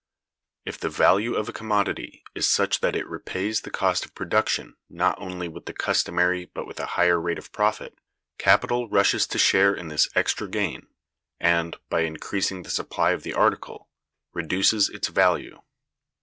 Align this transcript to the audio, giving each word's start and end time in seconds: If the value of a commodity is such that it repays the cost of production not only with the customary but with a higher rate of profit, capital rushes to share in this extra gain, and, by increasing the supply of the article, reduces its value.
If 0.65 0.79
the 0.79 0.89
value 0.89 1.35
of 1.35 1.47
a 1.47 1.53
commodity 1.53 2.23
is 2.33 2.47
such 2.47 2.79
that 2.79 2.95
it 2.95 3.07
repays 3.07 3.61
the 3.61 3.69
cost 3.69 4.03
of 4.03 4.15
production 4.15 4.75
not 4.89 5.15
only 5.21 5.47
with 5.47 5.67
the 5.67 5.73
customary 5.75 6.45
but 6.51 6.65
with 6.65 6.79
a 6.79 6.87
higher 6.97 7.21
rate 7.21 7.37
of 7.37 7.51
profit, 7.51 7.93
capital 8.39 8.89
rushes 8.89 9.27
to 9.27 9.37
share 9.37 9.75
in 9.75 9.89
this 9.89 10.09
extra 10.15 10.47
gain, 10.49 10.87
and, 11.39 11.75
by 11.87 12.01
increasing 12.01 12.63
the 12.63 12.71
supply 12.71 13.11
of 13.11 13.21
the 13.21 13.35
article, 13.35 13.89
reduces 14.33 14.89
its 14.89 15.09
value. 15.09 15.59